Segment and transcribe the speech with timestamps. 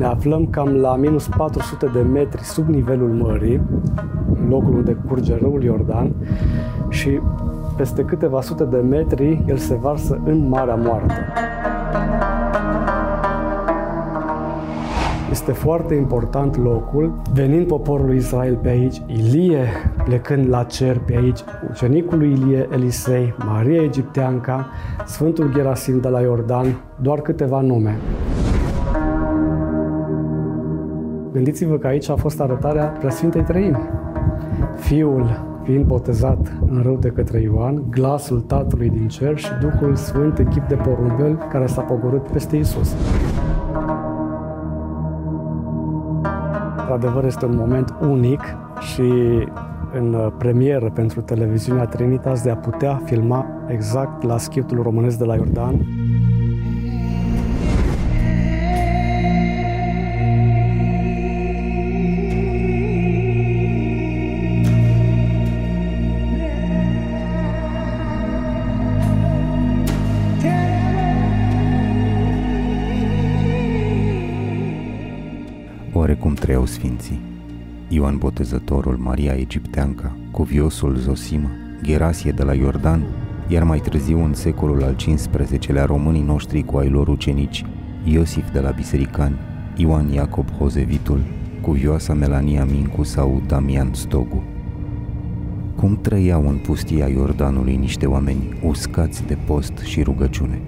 [0.00, 3.60] Ne aflăm cam la minus 400 de metri sub nivelul mării,
[4.34, 6.12] în locul unde curge râul Iordan
[6.88, 7.20] și
[7.76, 11.12] peste câteva sute de metri el se varsă în Marea Moartă.
[15.30, 19.66] Este foarte important locul, venind poporul lui Israel pe aici, Ilie
[20.04, 21.40] plecând la cer pe aici,
[21.70, 24.66] ucenicul lui Ilie Elisei, Maria Egipteanca,
[25.06, 26.66] Sfântul Gerasim de la Iordan,
[27.00, 27.98] doar câteva nume.
[31.32, 33.78] Gândiți-vă că aici a fost arătarea Preasfintei Trăimi.
[34.76, 40.38] Fiul fiind botezat în rău de către Ioan, glasul Tatălui din cer și Duhul Sfânt,
[40.38, 42.94] echip de porumbel care s-a pogorât peste Isus.
[46.78, 48.40] Într-adevăr, este un moment unic
[48.80, 49.12] și
[49.92, 55.34] în premieră pentru televiziunea Trinitas de a putea filma exact la schitul românesc de la
[55.34, 55.74] Iordan
[76.50, 77.20] cum trăiau sfinții.
[77.88, 81.50] Ioan Botezătorul, Maria Egipteanca, Cuviosul Zosima,
[81.82, 83.02] Gerasie de la Iordan,
[83.48, 87.64] iar mai târziu în secolul al XV-lea românii noștri cu ai lor ucenici,
[88.04, 89.38] Iosif de la Bisericani,
[89.76, 91.20] Ioan Iacob Hozevitul,
[91.60, 94.42] Cuvioasa Melania Mincu sau Damian Stogu.
[95.76, 100.60] Cum trăiau în pustia Iordanului niște oameni uscați de post și rugăciune?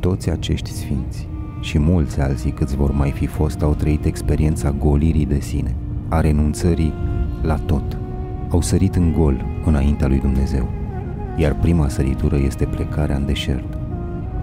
[0.00, 1.29] Toți acești sfinți
[1.60, 5.74] și mulți alții câți vor mai fi fost au trăit experiența golirii de sine,
[6.08, 6.92] a renunțării
[7.42, 7.98] la tot.
[8.48, 10.68] Au sărit în gol înaintea lui Dumnezeu,
[11.36, 13.78] iar prima săritură este plecarea în deșert.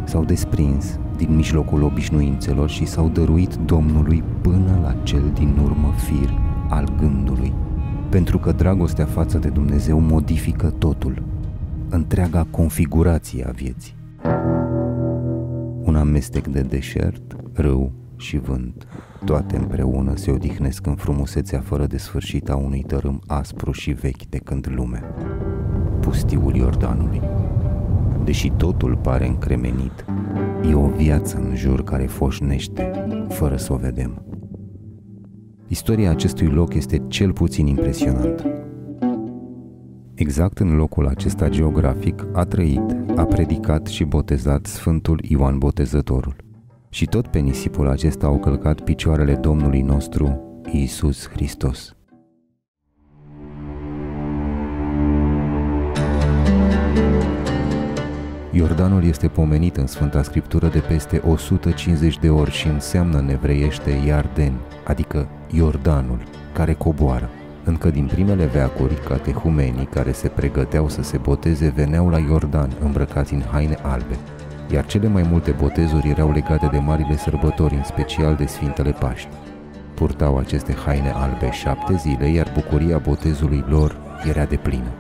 [0.04, 6.34] S-au desprins din mijlocul obișnuințelor și s-au dăruit Domnului până la cel din urmă fir
[6.70, 7.54] al gândului.
[8.10, 11.24] Pentru că dragostea față de Dumnezeu modifică totul,
[11.90, 13.96] întreaga configurație a vieții
[15.88, 18.88] un amestec de deșert, râu și vânt.
[19.26, 24.26] Toate împreună se odihnesc în frumusețea fără de sfârșit a unui tărâm aspru și vechi
[24.30, 25.04] de când lume.
[26.00, 27.22] Pustiul Iordanului.
[28.24, 30.06] Deși totul pare încremenit,
[30.70, 32.92] e o viață în jur care foșnește,
[33.30, 34.22] fără să o vedem.
[35.68, 38.67] Istoria acestui loc este cel puțin impresionantă.
[40.18, 46.36] Exact în locul acesta geografic a trăit, a predicat și botezat Sfântul Ioan Botezătorul.
[46.90, 50.42] Și tot pe nisipul acesta au călcat picioarele Domnului nostru,
[50.72, 51.96] Iisus Hristos.
[58.52, 63.90] Iordanul este pomenit în Sfânta Scriptură de peste 150 de ori și înseamnă în evreiește
[64.06, 64.54] Iarden,
[64.86, 66.24] adică Iordanul,
[66.54, 67.30] care coboară.
[67.68, 73.34] Încă din primele veacuri, catehumenii care se pregăteau să se boteze veneau la Iordan îmbrăcați
[73.34, 74.16] în haine albe,
[74.72, 79.30] iar cele mai multe botezuri erau legate de marile sărbători, în special de Sfintele Paști.
[79.94, 84.92] Purtau aceste haine albe șapte zile, iar bucuria botezului lor era de plină.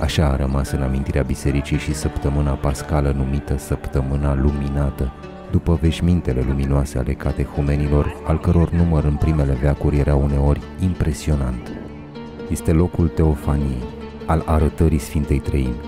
[0.00, 5.12] Așa a rămas în amintirea bisericii și săptămâna pascală numită Săptămâna Luminată,
[5.50, 11.83] după veșmintele luminoase ale catehumenilor, al căror număr în primele veacuri era uneori impresionant
[12.50, 13.82] este locul Teofaniei,
[14.26, 15.80] al arătării Sfintei Treimi.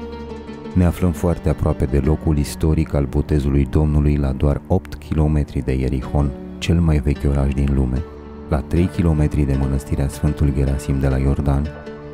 [0.74, 5.72] Ne aflăm foarte aproape de locul istoric al botezului Domnului la doar 8 km de
[5.72, 8.02] Ierihon, cel mai vechi oraș din lume,
[8.48, 11.68] la 3 km de mănăstirea Sfântul Gerasim de la Iordan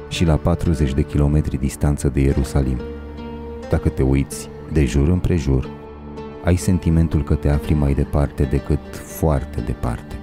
[0.09, 2.81] și la 40 de km distanță de Ierusalim.
[3.71, 5.69] Dacă te uiți de jur împrejur,
[6.45, 10.15] ai sentimentul că te afli mai departe decât foarte departe,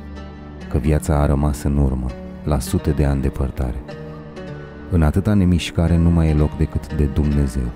[0.69, 2.07] că viața a rămas în urmă,
[2.43, 3.98] la sute de ani depărtare.
[4.91, 7.71] În atâta nemișcare nu mai e loc decât de Dumnezeu.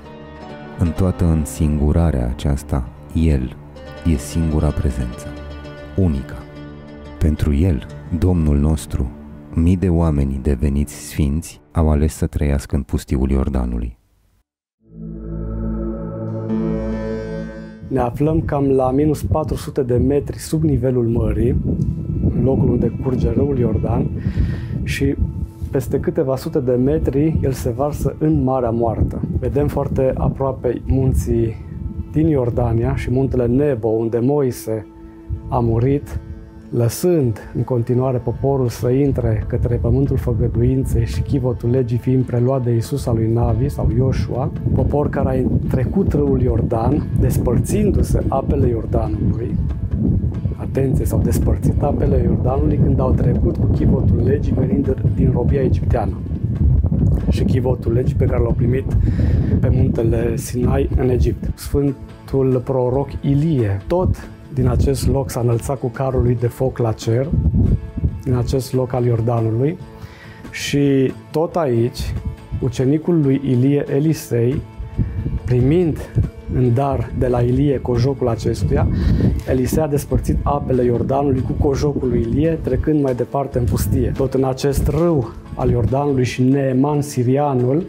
[0.79, 3.56] În toată însingurarea aceasta, El
[4.06, 5.27] e singura prezență,
[5.95, 6.38] unica.
[7.19, 7.86] Pentru El,
[8.19, 9.12] Domnul nostru,
[9.54, 13.98] mii de oameni deveniți sfinți au ales să trăiască în pustiul Iordanului.
[17.88, 21.56] Ne aflăm cam la minus 400 de metri sub nivelul mării,
[22.36, 24.09] în locul unde curge râul Iordan
[24.83, 25.16] și
[25.73, 29.21] peste câteva sute de metri, el se varsă în Marea Moartă.
[29.39, 31.55] Vedem foarte aproape munții
[32.11, 34.87] din Iordania și muntele Nebo, unde Moise
[35.49, 36.19] a murit,
[36.69, 42.75] lăsând în continuare poporul să intre către pământul făgăduinței și chivotul legii fiind preluat de
[42.75, 49.55] Isus al lui Navi sau Ioshua, popor care a trecut râul Iordan, despărțindu-se apele Iordanului,
[50.73, 56.17] atenție, s-au despărțit apele Iordanului când au trecut cu chivotul legii venind din robia egipteană.
[57.29, 58.85] Și chivotul legii pe care l-au primit
[59.59, 61.57] pe muntele Sinai în Egipt.
[61.57, 66.91] Sfântul proroc Ilie, tot din acest loc s-a înălțat cu carul lui de foc la
[66.91, 67.27] cer,
[68.23, 69.77] din acest loc al Iordanului.
[70.51, 72.13] Și tot aici
[72.61, 74.61] ucenicul lui Ilie Elisei,
[75.45, 75.97] primind
[76.53, 78.87] în dar de la Ilie cojocul acestuia,
[79.50, 84.12] Elisei a despărțit apele Iordanului cu cojocul lui Ilie, trecând mai departe în pustie.
[84.18, 87.86] Tot în acest râu al Iordanului și Neeman sirianul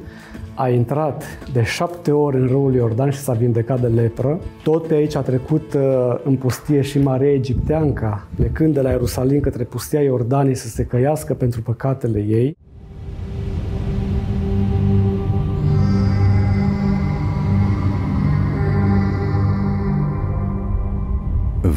[0.55, 4.41] a intrat de șapte ori în râul Iordan și s-a vindecat de lepră.
[4.63, 9.41] Tot pe aici a trecut uh, în pustie și Maria Egipteanca, plecând de la Ierusalim
[9.41, 12.57] către pustia Iordanii să se căiască pentru păcatele ei.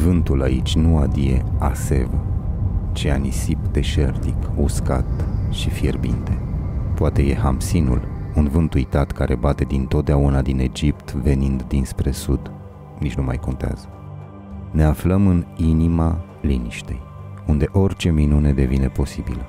[0.04, 2.08] Vântul aici nu adie asev,
[2.92, 6.38] ci a nisip deșertic, uscat și fierbinte.
[6.94, 12.52] Poate e Hamsinul, un vânt uitat care bate din totdeauna din Egipt venind dinspre sud.
[12.98, 13.88] Nici nu mai contează.
[14.70, 17.00] Ne aflăm în inima liniștei,
[17.46, 19.46] unde orice minune devine posibilă.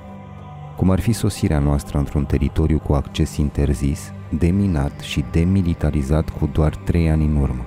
[0.76, 6.76] Cum ar fi sosirea noastră într-un teritoriu cu acces interzis, deminat și demilitarizat cu doar
[6.76, 7.64] trei ani în urmă.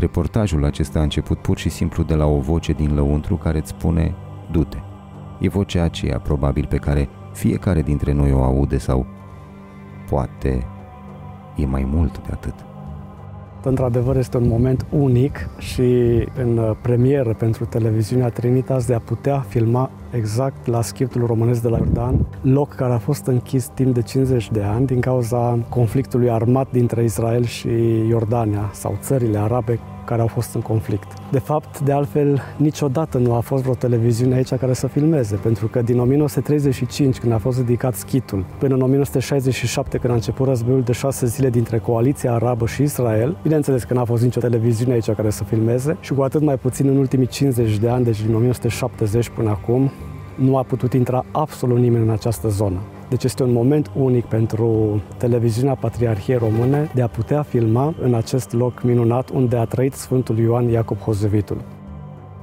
[0.00, 3.68] Reportajul acesta a început pur și simplu de la o voce din lăuntru care îți
[3.68, 4.14] spune
[4.50, 4.78] du-te.
[5.38, 9.06] E vocea aceea probabil pe care fiecare dintre noi o aude sau
[10.08, 10.66] poate
[11.56, 12.69] e mai mult de atât.
[13.64, 15.82] Într-adevăr este un moment unic și
[16.42, 21.76] în premieră pentru televiziunea Trinitas de a putea filma exact la schiptul românesc de la
[21.76, 26.70] Iordan, loc care a fost închis timp de 50 de ani din cauza conflictului armat
[26.70, 27.68] dintre Israel și
[28.08, 29.78] Iordania sau țările arabe
[30.10, 31.12] care au fost în conflict.
[31.30, 35.66] De fapt, de altfel, niciodată nu a fost vreo televiziune aici care să filmeze, pentru
[35.66, 40.82] că din 1935, când a fost ridicat schitul, până în 1967, când a început războiul
[40.82, 45.10] de șase zile dintre coaliția arabă și Israel, bineînțeles că n-a fost nicio televiziune aici
[45.10, 48.34] care să filmeze și cu atât mai puțin în ultimii 50 de ani, deci din
[48.34, 49.90] 1970 până acum,
[50.34, 52.80] nu a putut intra absolut nimeni în această zonă.
[53.10, 58.52] Deci este un moment unic pentru televiziunea Patriarhiei Române de a putea filma în acest
[58.52, 61.64] loc minunat unde a trăit Sfântul Ioan Iacob Hozevitul.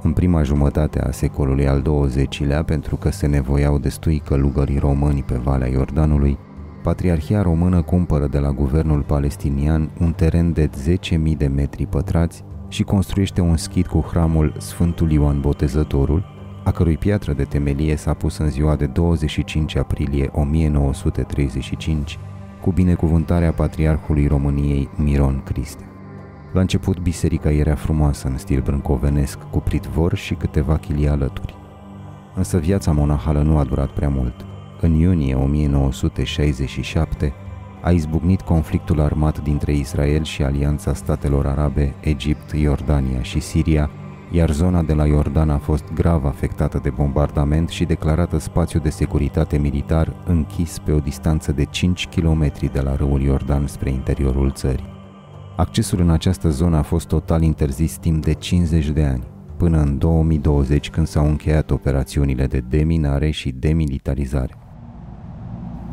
[0.02, 5.36] În prima jumătate a secolului al XX-lea, pentru că se nevoiau destui călugării români pe
[5.44, 6.38] Valea Iordanului,
[6.84, 12.84] Patriarhia Română cumpără de la guvernul palestinian un teren de 10.000 de metri pătrați și
[12.84, 16.37] construiește un schid cu hramul Sfântul Ioan Botezătorul,
[16.68, 22.20] a cărui piatră de temelie s-a pus în ziua de 25 aprilie 1935
[22.62, 25.84] cu binecuvântarea Patriarhului României Miron Criste.
[26.54, 31.56] La început, biserica era frumoasă în stil brâncovenesc, cu pritvor și câteva chilii alături.
[32.36, 34.46] Însă viața monahală nu a durat prea mult.
[34.82, 37.34] În iunie 1967
[37.82, 43.90] a izbucnit conflictul armat dintre Israel și Alianța Statelor Arabe, Egipt, Iordania și Siria,
[44.32, 48.90] iar zona de la Iordan a fost grav afectată de bombardament și declarată spațiu de
[48.90, 54.52] securitate militar închis pe o distanță de 5 km de la râul Iordan spre interiorul
[54.52, 54.96] țării.
[55.56, 59.24] Accesul în această zonă a fost total interzis timp de 50 de ani,
[59.58, 64.56] până în 2020 când s-au încheiat operațiunile de deminare și demilitarizare.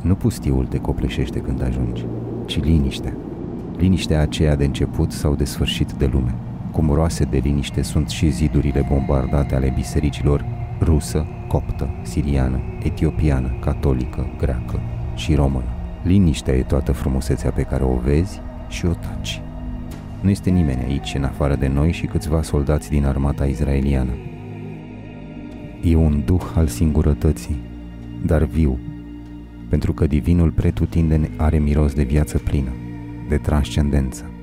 [0.02, 2.06] Nu pustiul te copleșește când ajungi,
[2.44, 3.16] ci liniștea.
[3.76, 6.34] Liniștea aceea de început sau de sfârșit de lume–
[6.74, 10.44] cum roase de liniște sunt și zidurile bombardate ale bisericilor
[10.80, 14.80] rusă, coptă, siriană, etiopiană, catolică, greacă
[15.14, 15.68] și română.
[16.02, 19.40] Liniștea e toată frumusețea pe care o vezi și o taci.
[20.20, 24.12] Nu este nimeni aici în afară de noi și câțiva soldați din armata izraeliană.
[25.82, 27.56] E un duh al singurătății,
[28.26, 28.78] dar viu,
[29.68, 32.70] pentru că divinul pretutindeni are miros de viață plină,
[33.28, 34.33] de transcendență.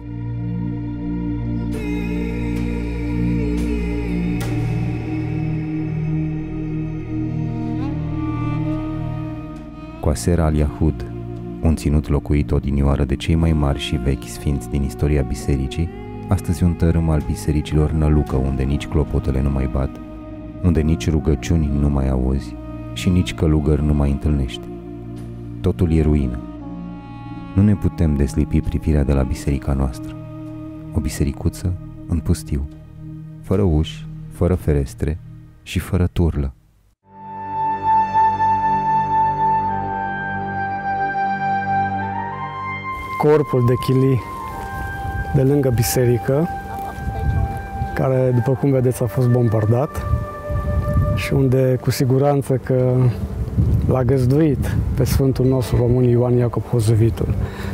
[10.12, 11.06] Coaser al Yahud,
[11.62, 15.90] un ținut locuit odinioară de cei mai mari și vechi sfinți din istoria bisericii,
[16.28, 19.90] astăzi un tărâm al bisericilor nălucă unde nici clopotele nu mai bat,
[20.64, 22.56] unde nici rugăciuni nu mai auzi
[22.94, 24.62] și nici călugări nu mai întâlnești.
[25.62, 26.40] Totul e ruină.
[27.56, 30.16] Nu ne putem deslipi privirea de la biserica noastră.
[30.94, 31.74] O bisericuță
[32.08, 32.68] în pustiu,
[33.42, 35.18] fără uși, fără ferestre
[35.64, 36.54] și fără turlă.
[43.28, 44.22] Corpul de chili
[45.36, 46.48] de lângă biserică
[47.94, 50.06] care, după cum vedeți, a fost bombardat
[51.16, 52.94] și unde cu siguranță că
[53.88, 57.28] l-a găzduit pe Sfântul nostru român Ioan Iacob Hozovitul.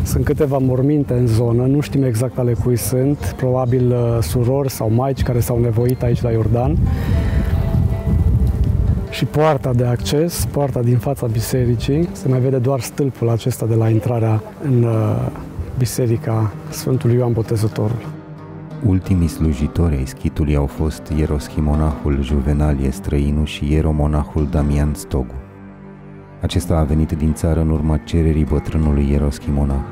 [0.03, 4.89] Sunt câteva morminte în zonă, nu știm exact ale cui sunt, probabil uh, surori sau
[4.89, 6.77] maici care s-au nevoit aici la Iordan.
[9.17, 13.75] Și poarta de acces, poarta din fața bisericii, se mai vede doar stâlpul acesta de
[13.75, 15.27] la intrarea în uh,
[15.77, 18.05] biserica Sfântului Ioan Botezătorul.
[18.85, 25.35] Ultimii slujitori ai schitului au fost ieroschimonahul Juvenalie Străinu și ieromonahul Damian Stogu.
[26.41, 29.83] Acesta a venit din țară în urma cererii bătrânului ieroschimonah.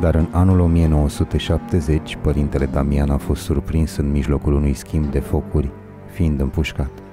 [0.00, 5.70] Dar în anul 1970, părintele Damian a fost surprins în mijlocul unui schimb de focuri,
[6.12, 7.05] fiind împușcat.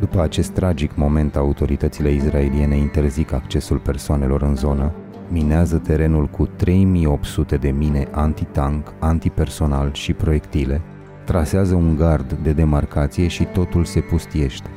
[0.00, 4.92] După acest tragic moment, autoritățile izraeliene interzic accesul persoanelor în zonă,
[5.28, 10.80] minează terenul cu 3800 de mine antitank, antipersonal și proiectile,
[11.24, 14.68] trasează un gard de demarcație și totul se pustiește.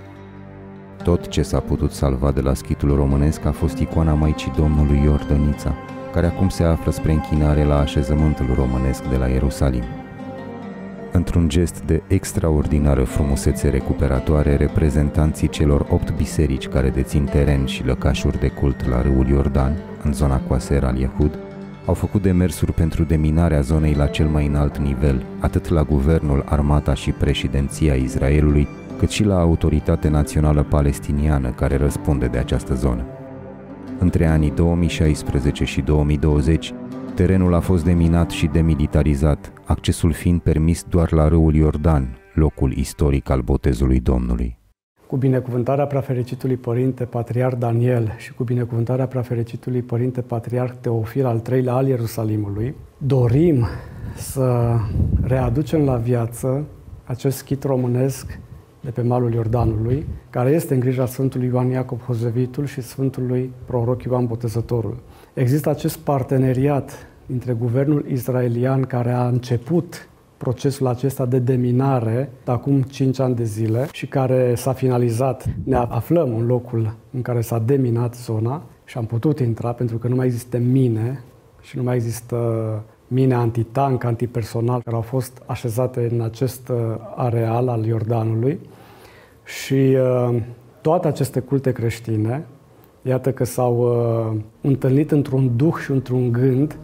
[1.03, 5.73] Tot ce s-a putut salva de la schitul românesc a fost icoana Maicii Domnului Iordănița,
[6.13, 9.83] care acum se află spre închinare la așezământul românesc de la Ierusalim.
[11.13, 18.39] Într-un gest de extraordinară frumusețe recuperatoare, reprezentanții celor opt biserici care dețin teren și lăcașuri
[18.39, 21.39] de cult la râul Iordan, în zona Coaser al Iehud,
[21.85, 26.93] au făcut demersuri pentru deminarea zonei la cel mai înalt nivel, atât la guvernul, armata
[26.93, 33.05] și președinția Israelului, cât și la autoritatea națională palestiniană care răspunde de această zonă.
[33.99, 36.73] Între anii 2016 și 2020,
[37.15, 43.29] terenul a fost deminat și demilitarizat, accesul fiind permis doar la râul Iordan, locul istoric
[43.29, 44.57] al botezului Domnului.
[45.07, 51.73] Cu binecuvântarea prefericitului Părinte Patriarh Daniel și cu binecuvântarea prefericitului Părinte Patriarh Teofil al III-lea
[51.73, 53.67] al Ierusalimului, dorim
[54.15, 54.75] să
[55.21, 56.65] readucem la viață
[57.03, 58.39] acest schit românesc
[58.81, 64.03] de pe malul Iordanului, care este în grija Sfântului Ioan Iacob Hozevitul și Sfântului Proroc
[64.03, 64.97] Ioan Botezătorul.
[65.33, 66.91] Există acest parteneriat
[67.27, 73.43] între guvernul israelian care a început procesul acesta de deminare de acum 5 ani de
[73.43, 75.45] zile și care s-a finalizat.
[75.63, 80.07] Ne aflăm în locul în care s-a deminat zona și am putut intra pentru că
[80.07, 81.23] nu mai există mine
[81.61, 82.37] și nu mai există
[83.13, 86.77] mine antitank, antipersonal care au fost așezate în acest uh,
[87.15, 88.59] areal al Iordanului.
[89.43, 90.35] Și uh,
[90.81, 92.45] toate aceste culte creștine,
[93.01, 96.77] iată că s-au uh, întâlnit într-un duh și într-un gând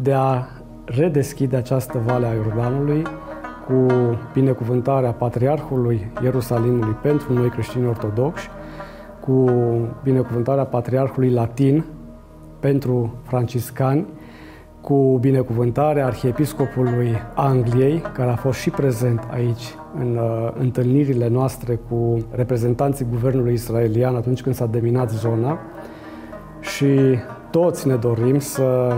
[0.00, 0.44] de a
[0.84, 3.02] redeschide această vale a Iordanului
[3.66, 3.86] cu
[4.32, 8.48] binecuvântarea Patriarhului Ierusalimului pentru noi creștini ortodoxi,
[9.20, 9.50] cu
[10.02, 11.84] binecuvântarea Patriarhului Latin
[12.60, 14.06] pentru franciscani,
[14.86, 22.24] cu binecuvântarea Arhiepiscopului Angliei, care a fost și prezent aici în uh, întâlnirile noastre cu
[22.30, 25.58] reprezentanții guvernului israelian atunci când s-a deminat zona
[26.60, 27.18] și
[27.50, 28.92] toți ne dorim să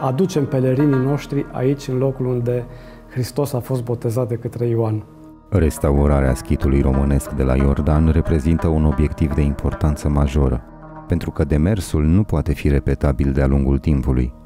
[0.00, 2.66] aducem pelerinii noștri aici, în locul unde
[3.10, 5.04] Hristos a fost botezat de către Ioan.
[5.48, 10.62] Restaurarea schitului românesc de la Iordan reprezintă un obiectiv de importanță majoră,
[11.06, 14.42] pentru că demersul nu poate fi repetabil de-a lungul timpului.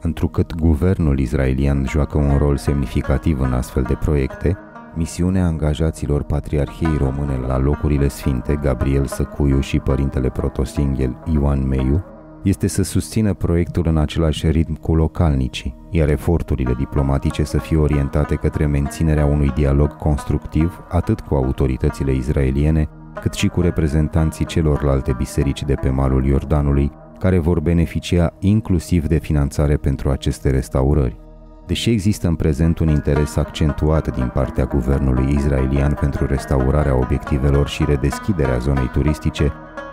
[0.00, 4.56] Întrucât guvernul israelian joacă un rol semnificativ în astfel de proiecte,
[4.94, 12.04] misiunea angajaților Patriarhiei Române la locurile sfinte, Gabriel Săcuiu și părintele protosinghel Ioan Meiu,
[12.42, 18.34] este să susțină proiectul în același ritm cu localnicii, iar eforturile diplomatice să fie orientate
[18.34, 22.88] către menținerea unui dialog constructiv atât cu autoritățile izraeliene,
[23.20, 29.18] cât și cu reprezentanții celorlalte biserici de pe malul Iordanului, care vor beneficia inclusiv de
[29.18, 31.24] finanțare pentru aceste restaurări.
[31.66, 37.84] Deși există în prezent un interes accentuat din partea guvernului israelian pentru restaurarea obiectivelor și
[37.84, 39.52] redeschiderea zonei turistice,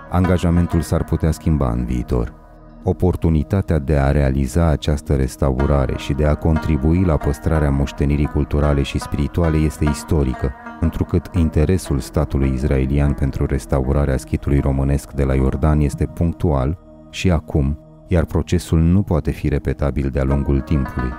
[0.10, 2.34] angajamentul s-ar putea schimba în viitor.
[2.84, 9.00] Oportunitatea de a realiza această restaurare și de a contribui la păstrarea moștenirii culturale și
[9.00, 16.06] spirituale este istorică, întrucât interesul statului israelian pentru restaurarea schitului românesc de la Iordan este
[16.06, 16.83] punctual
[17.14, 21.12] și acum, iar procesul nu poate fi repetabil de-a lungul timpului.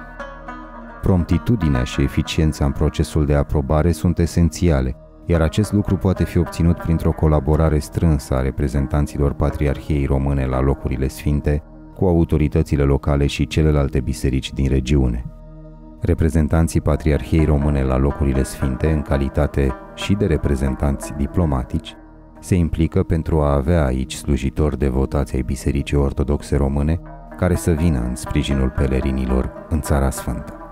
[1.02, 4.96] Promptitudinea și eficiența în procesul de aprobare sunt esențiale,
[5.26, 11.08] iar acest lucru poate fi obținut printr-o colaborare strânsă a reprezentanților Patriarhiei Române la locurile
[11.08, 11.62] sfinte
[11.94, 15.24] cu autoritățile locale și celelalte biserici din regiune.
[16.00, 21.96] Reprezentanții Patriarhiei Române la locurile sfinte, în calitate și de reprezentanți diplomatici,
[22.44, 27.00] se implică pentru a avea aici slujitori devotați ai Bisericii Ortodoxe Române
[27.36, 30.63] care să vină în sprijinul pelerinilor în Țara Sfântă.